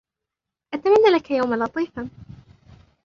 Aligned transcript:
أتمنى 0.73 1.07
لك 1.17 1.31
يوماً 1.31 1.55
لطيفاً. 1.65 2.09